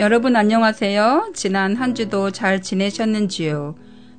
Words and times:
여러분 0.00 0.34
안녕하세요. 0.34 1.32
지난 1.34 1.76
한 1.76 1.94
주도 1.94 2.30
잘 2.30 2.62
지내셨는지요? 2.62 3.74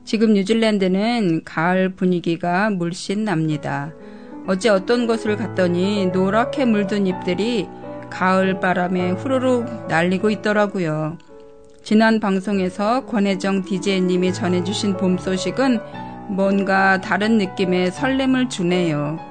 지금 0.05 0.33
뉴질랜드는 0.33 1.43
가을 1.43 1.95
분위기가 1.95 2.69
물씬 2.69 3.25
납니다. 3.25 3.91
어제 4.45 4.69
어떤 4.69 5.07
곳을 5.07 5.37
갔더니 5.37 6.05
노랗게 6.13 6.65
물든 6.65 7.07
잎들이 7.07 7.67
가을 8.11 8.59
바람에 8.59 9.13
후루룩 9.13 9.87
날리고 9.87 10.29
있더라고요. 10.29 11.17
지난 11.81 12.19
방송에서 12.19 13.07
권혜정 13.07 13.63
DJ님이 13.65 14.33
전해주신 14.33 14.97
봄 14.97 15.17
소식은 15.17 15.79
뭔가 16.29 17.01
다른 17.01 17.39
느낌의 17.39 17.89
설렘을 17.89 18.49
주네요. 18.49 19.30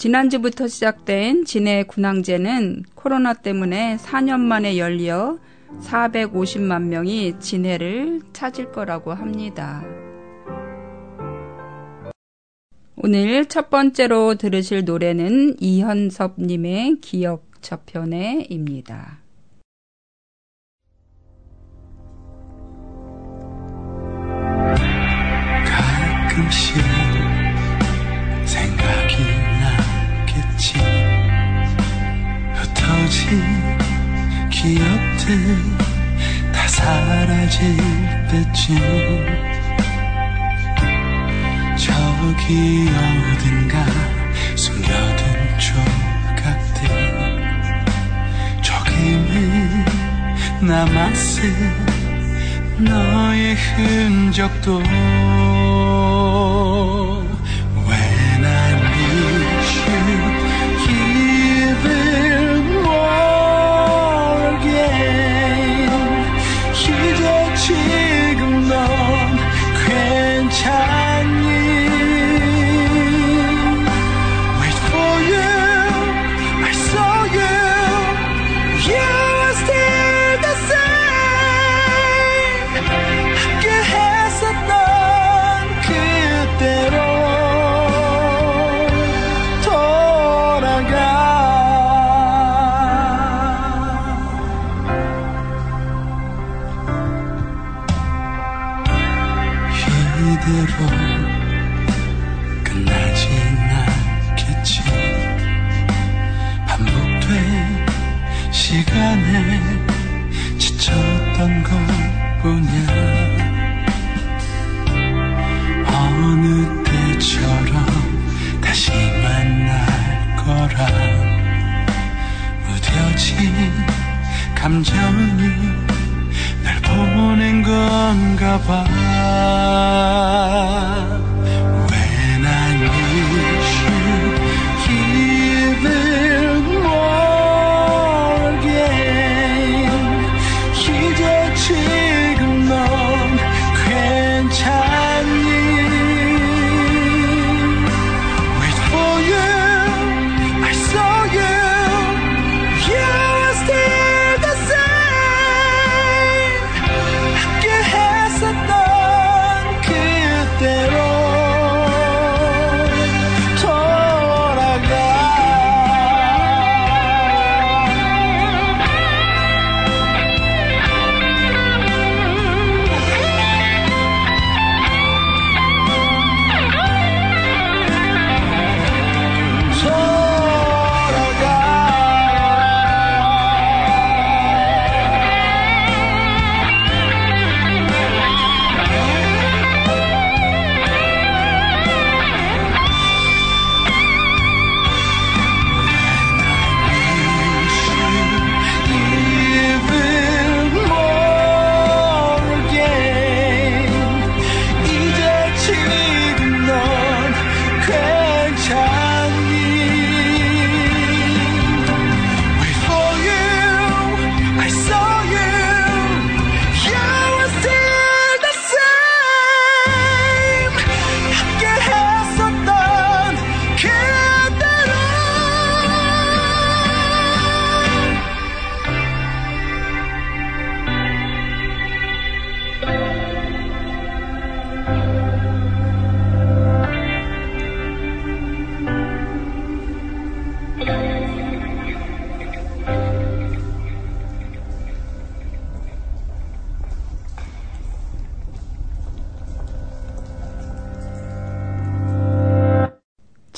지난주부터 0.00 0.66
시작된 0.66 1.44
진해 1.44 1.82
군항제는 1.82 2.84
코로나 2.94 3.34
때문에 3.34 3.98
4년 3.98 4.40
만에 4.40 4.78
열려 4.78 5.36
450만 5.82 6.84
명이 6.84 7.38
진해를 7.38 8.22
찾을 8.32 8.72
거라고 8.72 9.12
합니다. 9.12 9.84
오늘 12.96 13.44
첫 13.44 13.68
번째로 13.68 14.36
들으실 14.36 14.86
노래는 14.86 15.56
이현섭님의 15.60 17.00
기억 17.02 17.60
저편에입니다. 17.60 19.18
가끔씩 25.66 26.99
기억들 34.50 35.56
다 36.52 36.68
사라질 36.68 37.76
때쯤 38.28 38.76
저기 41.76 42.88
어딘가 42.88 43.84
숨겨둔 44.54 45.58
조각들 45.58 46.78
조금은 48.62 49.84
남았을 50.60 51.52
너의 52.78 53.54
흔적도 53.56 54.80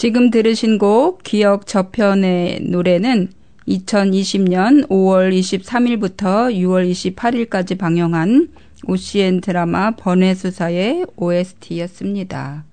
지금 0.02 0.30
들으신 0.30 0.78
곡 0.78 1.22
기억 1.22 1.68
저편의 1.68 2.62
노래는 2.62 3.28
2020년 3.68 4.88
5월 4.88 5.32
23일부터 5.32 6.52
6월 6.52 6.90
28일까지 6.90 7.78
방영한 7.78 8.48
OCN 8.88 9.40
드라마 9.40 9.92
번외수사의 9.92 11.06
OST였습니다. 11.14 12.64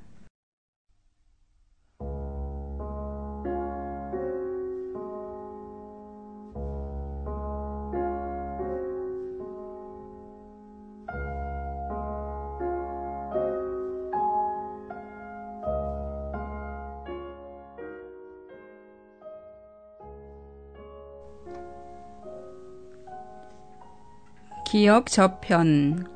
기억 24.80 25.08
저편 25.08 26.08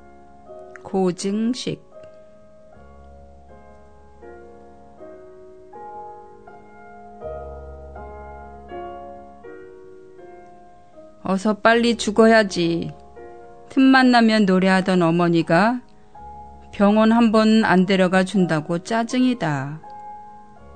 고증식 0.86 1.83
어서 11.24 11.56
빨리 11.56 11.98
죽어야지. 11.98 12.94
틈만 13.68 14.12
나면 14.12 14.45
노래하던 14.45 15.01
어머니가 15.01 15.81
병원 16.71 17.12
한 17.12 17.33
번 17.33 17.65
안 17.65 17.86
데려가 17.86 18.24
준다고 18.24 18.80
짜증이다. 18.80 19.81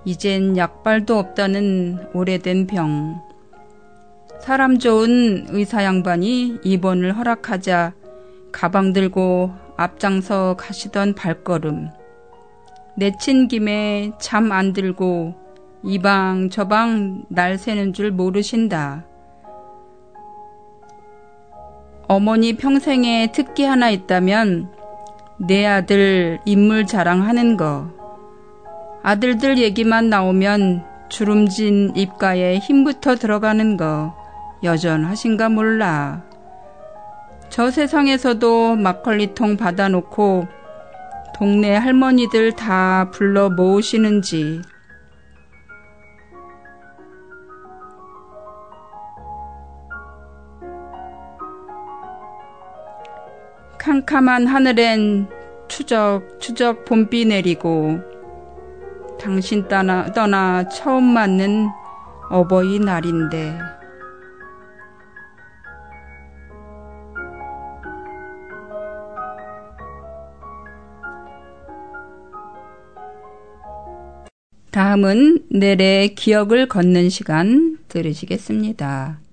이젠 0.04 0.57
약발도 0.57 1.18
없다는 1.18 2.10
오래된 2.13 2.68
병. 2.68 3.26
사람 4.47 4.79
좋은 4.79 5.47
의사 5.49 5.83
양반이 5.83 6.59
입원을 6.63 7.17
허락하자 7.17 7.91
가방 8.53 8.94
들고 8.94 9.51
앞장서 9.75 10.55
가시던 10.55 11.15
발걸음. 11.15 11.89
내친 12.95 13.49
김에 13.49 14.13
잠 14.21 14.53
안 14.53 14.71
들고 14.71 15.35
이방 15.83 16.49
저방 16.49 17.25
날 17.27 17.57
새는 17.57 17.91
줄 17.91 18.11
모르신다. 18.11 19.03
어머니 22.07 22.55
평생에 22.55 23.33
특기 23.33 23.65
하나 23.65 23.89
있다면 23.89 24.71
내 25.45 25.65
아들 25.65 26.39
인물 26.45 26.85
자랑하는 26.85 27.57
거. 27.57 27.89
아들들 29.03 29.57
얘기만 29.57 30.09
나오면 30.09 30.85
주름진 31.09 31.97
입가에 31.97 32.59
힘부터 32.59 33.15
들어가는 33.15 33.75
거. 33.75 34.26
여전하신가 34.67 35.47
몰라. 35.47 36.21
저 37.49 37.71
세상에서도 37.71 38.75
막걸리통 38.75 39.55
받아놓고 39.55 40.45
동네 41.33 41.75
할머니들 41.75 42.51
다 42.51 43.09
불러 43.11 43.49
모으시는지 43.49 44.61
캄캄한 53.77 54.47
하늘엔 54.47 55.29
추적 55.69 56.39
추적 56.39 56.83
봄비 56.83 57.25
내리고 57.25 58.00
당신 59.17 59.65
떠나, 59.69 60.12
떠나 60.12 60.67
처음 60.67 61.03
맞는 61.03 61.69
어버이날인데 62.29 63.76
다음은 74.71 75.45
내래 75.50 76.09
기억을 76.09 76.67
걷는 76.67 77.09
시간 77.09 77.77
들으시겠습니다. 77.88 79.26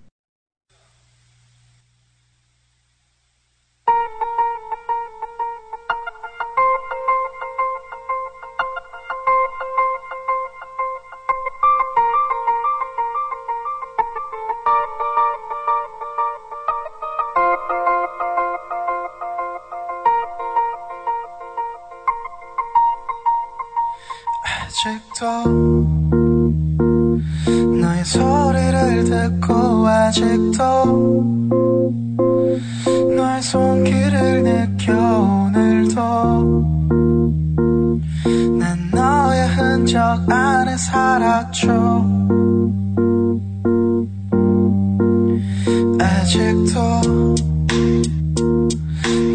살았죠 41.14 41.70
아직도 46.00 46.80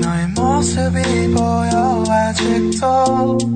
너의 0.01 0.27
모습이 0.35 1.31
보여 1.33 2.03
아직도 2.09 3.48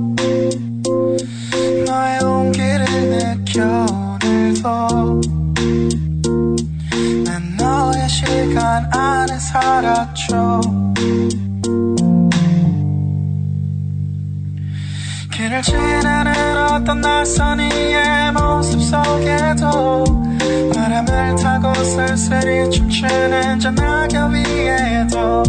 쓸쓸히 22.15 22.70
춤추는 22.70 23.60
저 23.60 23.72
낙엽 23.72 24.32
위에도 24.34 25.41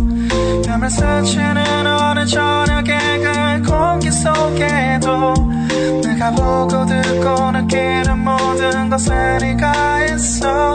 뺨을 0.66 0.88
스치는 0.88 1.86
어느 1.86 2.24
저녁의 2.24 3.62
그 3.62 3.70
공기 3.70 4.10
속에도 4.10 5.34
내가 6.02 6.30
보고 6.30 6.86
듣고 6.86 7.50
느끼는 7.52 8.18
모든 8.18 8.88
것에 8.88 9.38
네가 9.42 10.04
있어 10.06 10.72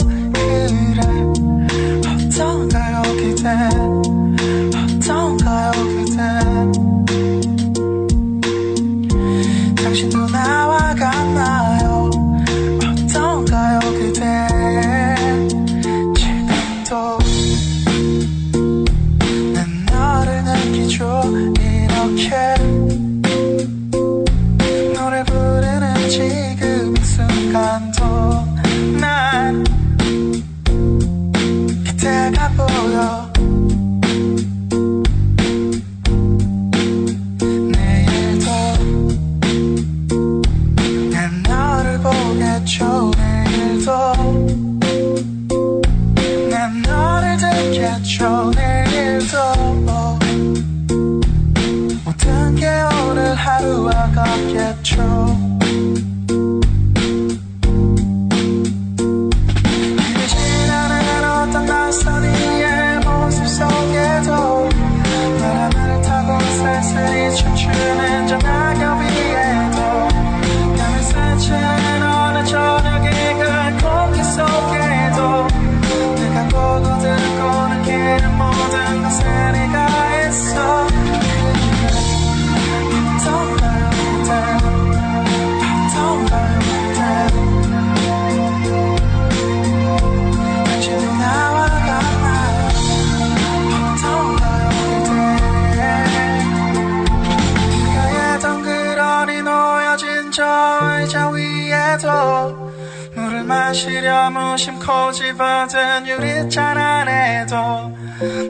집어든 105.69 106.07
유리잔 106.07 106.77
안에도 106.77 107.95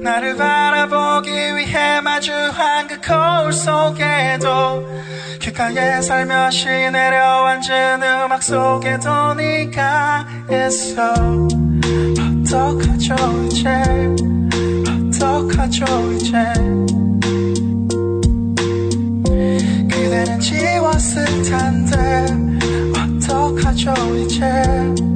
나를 0.01 0.38
바라보기 0.38 1.29
위해 1.57 1.99
마주한 2.01 2.88
그 2.88 3.01
거울 3.01 3.51
속에도 3.51 4.88
귓가에 5.41 6.01
살며시 6.01 6.67
내려앉은 6.67 8.01
음악 8.01 8.41
속에도 8.41 9.33
네가 9.33 10.27
있어. 10.49 11.13
어떡하죠 12.41 13.15
이제? 13.51 13.69
어떡하죠 15.09 15.85
이제? 16.13 16.38
그대는 19.91 20.39
지웠을 20.39 21.25
텐데 21.43 22.25
어떡하죠 22.97 23.93
이제 24.15 25.08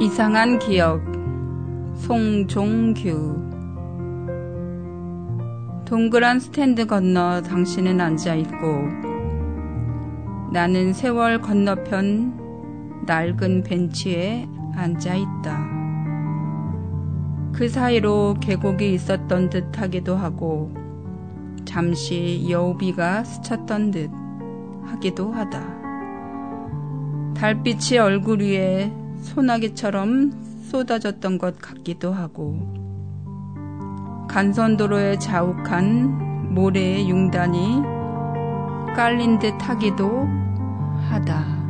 이상한 0.00 0.58
기억 0.58 1.02
송종규 1.96 3.50
동그란 5.84 6.40
스탠드 6.40 6.86
건너 6.86 7.42
당신은 7.42 8.00
앉아 8.00 8.34
있고 8.36 8.88
나는 10.54 10.94
세월 10.94 11.42
건너편 11.42 13.04
낡은 13.04 13.62
벤치에 13.62 14.48
앉아 14.74 15.16
있다. 15.16 15.68
그 17.52 17.68
사이로 17.68 18.36
계곡이 18.40 18.94
있었던 18.94 19.50
듯 19.50 19.78
하기도 19.78 20.16
하고 20.16 20.72
잠시 21.66 22.46
여우비가 22.48 23.24
스쳤던 23.24 23.90
듯 23.90 24.10
하기도 24.82 25.30
하다. 25.30 25.60
달빛이 27.34 27.98
얼굴 27.98 28.40
위에 28.40 28.99
소나기처럼 29.20 30.32
쏟아졌던 30.70 31.38
것 31.38 31.58
같기도 31.58 32.12
하고 32.12 32.80
간선도로에 34.28 35.18
자욱한 35.18 36.54
모래의 36.54 37.08
융단이 37.08 37.82
깔린 38.94 39.38
듯 39.38 39.54
하기도 39.60 40.28
하다. 41.08 41.60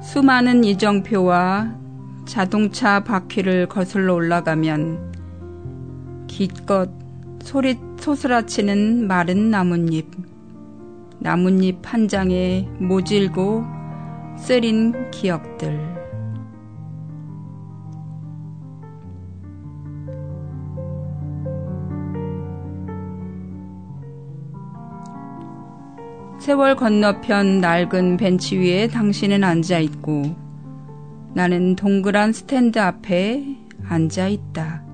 수많은 0.00 0.64
이정표와 0.64 1.72
자동차 2.24 3.04
바퀴를 3.04 3.68
거슬러 3.68 4.14
올라가면 4.14 5.09
기껏 6.40 6.88
소리 7.42 7.76
소스라치는 7.98 9.06
마른 9.06 9.50
나뭇잎, 9.50 10.06
나뭇잎 11.18 11.80
한 11.84 12.08
장에 12.08 12.66
모질고 12.78 13.62
쓰린 14.38 15.10
기억들. 15.10 15.78
세월 26.38 26.74
건너편 26.74 27.60
낡은 27.60 28.16
벤치 28.16 28.56
위에 28.56 28.88
당신은 28.88 29.44
앉아 29.44 29.78
있고 29.80 30.22
나는 31.34 31.76
동그란 31.76 32.32
스탠드 32.32 32.78
앞에 32.78 33.44
앉아 33.86 34.28
있다. 34.28 34.89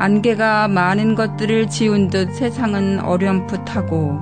안개가 0.00 0.66
많은 0.68 1.14
것들을 1.14 1.68
지운 1.68 2.08
듯 2.08 2.32
세상은 2.32 3.00
어렴풋하고 3.00 4.18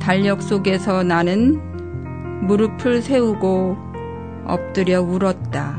달력 0.00 0.40
속에서 0.40 1.02
나는 1.02 1.60
무릎을 2.46 3.02
세우고 3.02 3.76
엎드려 4.46 5.02
울었다. 5.02 5.76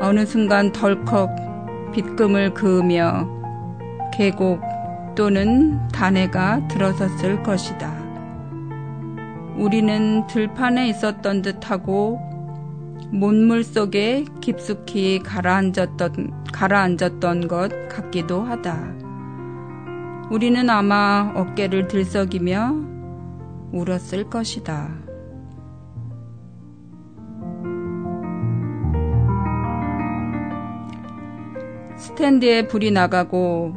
어느 0.00 0.24
순간 0.24 0.70
덜컥 0.70 1.90
빗금을 1.90 2.54
그으며 2.54 3.28
계곡 4.14 4.62
또는 5.16 5.88
단해가 5.88 6.68
들어섰을 6.68 7.42
것이다. 7.42 7.92
우리는 9.56 10.24
들판에 10.28 10.88
있었던 10.90 11.42
듯하고 11.42 12.27
못물 13.10 13.64
속에 13.64 14.26
깊숙이 14.40 15.20
가라앉았던, 15.20 16.44
가라앉았던 16.52 17.48
것 17.48 17.88
같기도 17.88 18.42
하다. 18.42 18.94
우리는 20.30 20.68
아마 20.68 21.32
어깨를 21.34 21.88
들썩이며 21.88 22.74
울었을 23.72 24.28
것이다. 24.28 24.90
스탠드에 31.96 32.68
불이 32.68 32.90
나가고 32.90 33.74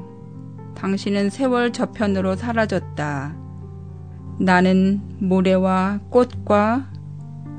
당신은 0.75 1.29
세월 1.29 1.71
저편으로 1.71 2.35
사라졌다. 2.35 3.35
나는 4.39 5.01
모래와 5.19 5.99
꽃과 6.09 6.89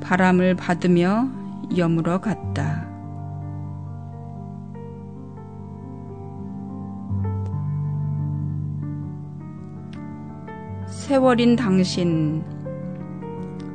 바람을 0.00 0.56
받으며 0.56 1.41
여물어 1.76 2.20
갔다. 2.20 2.86
세월인 10.86 11.56
당신, 11.56 12.44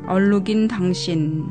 얼룩인 0.08 0.68
당신, 0.68 1.48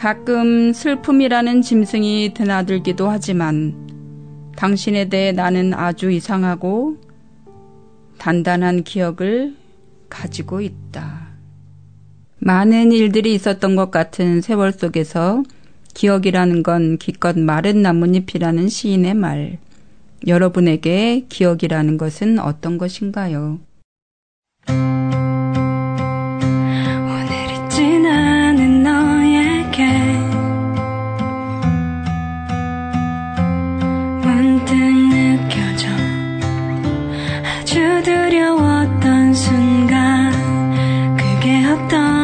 가끔 0.00 0.72
슬픔이라는 0.72 1.60
짐승이 1.60 2.32
드나들기도 2.32 3.10
하지만 3.10 3.74
당신에 4.56 5.10
대해 5.10 5.32
나는 5.32 5.74
아주 5.74 6.10
이상하고 6.10 6.96
단단한 8.20 8.84
기억을 8.84 9.56
가지고 10.10 10.60
있다. 10.60 11.30
많은 12.38 12.92
일들이 12.92 13.34
있었던 13.34 13.76
것 13.76 13.90
같은 13.90 14.42
세월 14.42 14.72
속에서 14.72 15.42
기억이라는 15.94 16.62
건 16.62 16.98
기껏 16.98 17.38
마른 17.38 17.80
나뭇잎이라는 17.80 18.68
시인의 18.68 19.14
말. 19.14 19.58
여러분에게 20.26 21.24
기억이라는 21.30 21.96
것은 21.96 22.38
어떤 22.38 22.76
것인가요? 22.76 23.58
그 41.90 42.19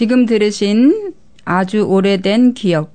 지금 0.00 0.24
들으신 0.24 1.12
아주 1.44 1.82
오래된 1.82 2.54
기억 2.54 2.94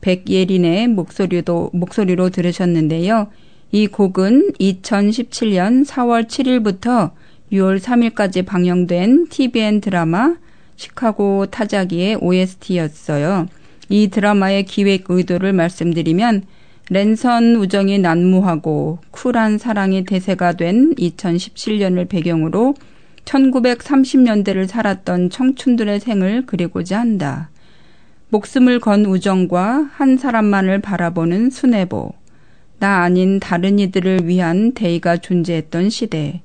백예린의 0.00 0.86
목소리도 0.86 1.70
목소리로 1.72 2.30
들으셨는데요. 2.30 3.26
이 3.72 3.88
곡은 3.88 4.52
2017년 4.60 5.84
4월 5.84 6.28
7일부터 6.28 7.10
6월 7.50 7.80
3일까지 7.80 8.46
방영된 8.46 9.26
TVN 9.30 9.80
드라마 9.80 10.36
시카고 10.76 11.46
타자기의 11.46 12.18
OST였어요. 12.20 13.48
이 13.88 14.06
드라마의 14.06 14.64
기획 14.66 15.06
의도를 15.08 15.52
말씀드리면 15.52 16.44
랜선 16.90 17.56
우정이 17.56 17.98
난무하고 17.98 19.00
쿨한 19.10 19.58
사랑이 19.58 20.04
대세가 20.04 20.52
된 20.52 20.94
2017년을 20.94 22.08
배경으로 22.08 22.74
1930년대를 23.28 24.66
살았던 24.66 25.30
청춘들의 25.30 26.00
생을 26.00 26.46
그리고자 26.46 26.98
한다. 26.98 27.50
목숨을 28.30 28.80
건 28.80 29.04
우정과 29.04 29.90
한 29.92 30.16
사람만을 30.16 30.80
바라보는 30.80 31.50
순애보, 31.50 32.12
나 32.78 33.02
아닌 33.02 33.40
다른 33.40 33.78
이들을 33.78 34.26
위한 34.26 34.72
대의가 34.72 35.16
존재했던 35.18 35.90
시대, 35.90 36.42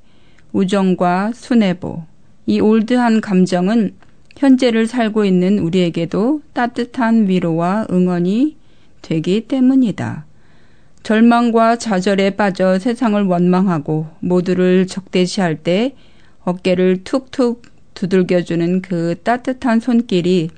우정과 0.52 1.32
순애보, 1.34 2.04
이 2.46 2.60
올드한 2.60 3.22
감정은 3.22 3.96
현재를 4.38 4.88
살고 4.88 5.26
있는 5.26 5.60
우리에게도 5.60 6.42
따뜻한 6.54 7.28
위로와 7.28 7.88
응원이 7.92 8.58
되기 9.02 9.42
때문이다. 9.48 10.26
절망과 11.04 11.78
좌절에 11.78 12.32
빠져 12.32 12.80
세상을 12.80 13.22
원망하고 13.24 14.08
모두를 14.22 14.88
적대시할 14.88 15.58
때 15.58 15.96
어깨를 16.44 17.04
툭툭 17.04 17.64
두들겨주는 17.94 18.82
그 18.82 19.16
따뜻한 19.24 19.80
손길이 19.80 20.50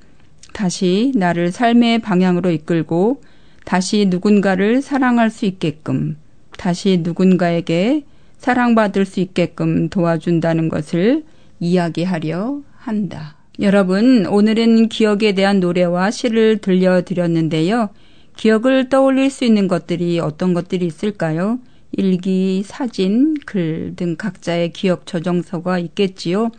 다시 0.54 1.12
나를 1.16 1.52
삶의 1.52 2.00
방향으로 2.00 2.50
이끌고 2.52 3.22
다시 3.66 4.06
누군가를 4.06 4.82
사랑할 4.82 5.30
수 5.30 5.46
있게끔 5.46 6.18
다시 6.58 7.02
누군가에게 7.04 8.04
사랑받을 8.38 9.06
수 9.06 9.20
있게끔 9.20 9.90
도와준다는 9.90 10.70
것을 10.70 11.24
이야기하려 11.60 12.62
한다. 12.78 13.36
여러분, 13.60 14.26
오늘은 14.26 14.90
기억에 14.90 15.34
대한 15.34 15.60
노래와 15.60 16.12
시를 16.12 16.58
들려드렸는데요. 16.58 17.90
기억을 18.36 18.90
떠올릴 18.90 19.30
수 19.30 19.46
있는 19.46 19.68
것들이 19.68 20.20
어떤 20.20 20.54
것들이 20.54 20.86
있을까요? 20.86 21.60
일기, 21.98 22.64
사진, 22.64 23.36
글 23.46 23.94
등 23.96 24.16
각자의 24.16 24.72
기억 24.74 25.06
저정서가 25.06 25.80
있겠지요. 25.80 26.52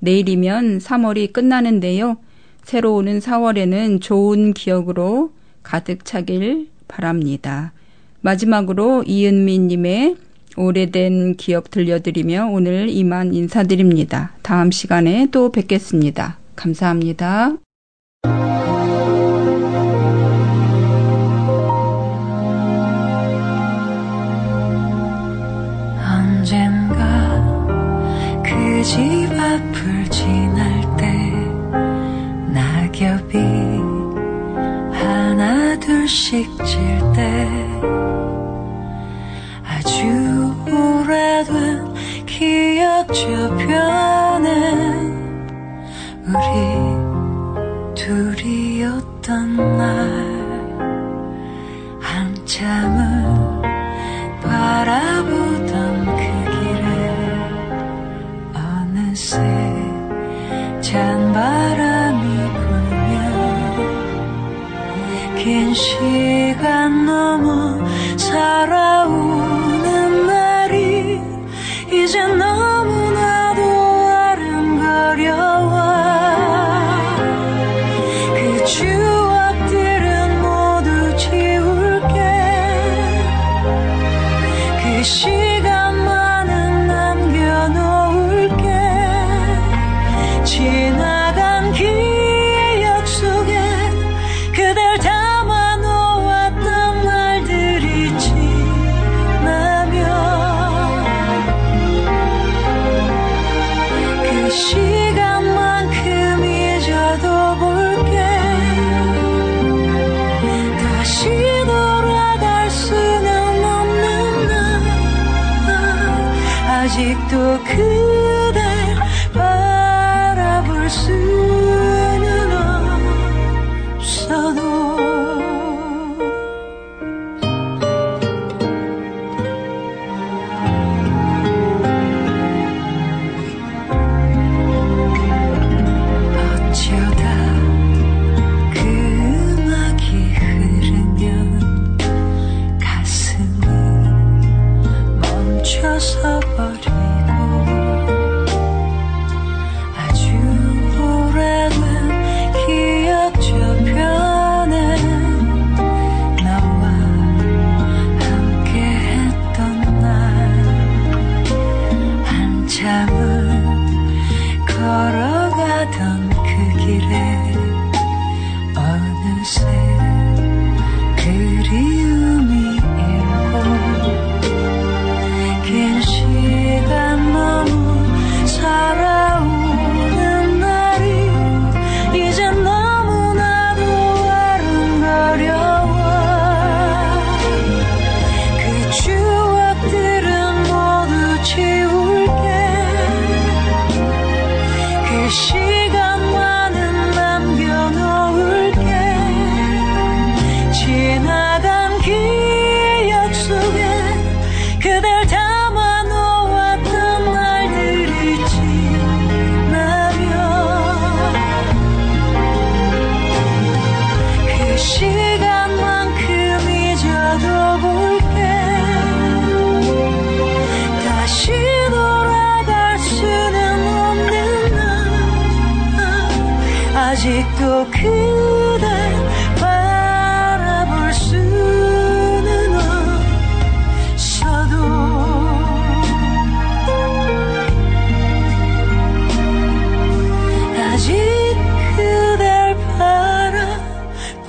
내일이면 0.00 0.78
3월이 0.78 1.32
끝나는데요. 1.32 2.16
새로 2.64 2.94
오는 2.96 3.18
4월에는 3.18 4.00
좋은 4.00 4.52
기억으로 4.52 5.32
가득 5.62 6.04
차길 6.04 6.68
바랍니다. 6.88 7.72
마지막으로 8.20 9.04
이은미님의 9.06 10.16
오래된 10.56 11.36
기억 11.36 11.70
들려드리며 11.70 12.48
오늘 12.52 12.88
이만 12.88 13.32
인사드립니다. 13.34 14.32
다음 14.42 14.70
시간에 14.70 15.28
또 15.30 15.50
뵙겠습니다. 15.50 16.38
감사합니다. 16.56 17.56
언젠가 26.52 27.40
그 28.42 28.82
집 28.82 29.30
앞을 29.32 30.04
지날 30.10 30.82
때 30.98 31.32
낙엽이 32.52 33.38
하나 34.92 35.78
둘씩 35.80 36.50
질 36.66 37.12
때 37.14 37.48
아주 39.64 40.04
오래된 40.66 41.94
기억 42.26 43.06
저편에 43.14 44.50
우리 46.26 47.94
둘이었던 47.94 49.56
날 49.78 50.31
긴 65.72 65.74
시간 65.74 67.06
넘어 67.06 67.78
살아오는 68.18 69.46
날이 70.26 71.18
이제 71.90 72.26
너무나도 72.26 73.62
아른거려와 74.10 75.16
그추 78.34 79.01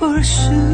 바라 0.04 0.73